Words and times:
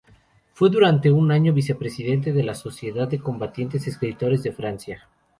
Fue 0.53 0.71
durante 0.71 1.11
un 1.11 1.31
año 1.31 1.49
el 1.51 1.55
vicepresidente 1.57 2.33
de 2.33 2.41
la 2.41 2.55
Sociedad 2.55 3.07
de 3.07 3.19
Combatientes 3.19 3.85
Escritores 3.85 4.41
de 4.41 4.51
Francia. 4.51 5.07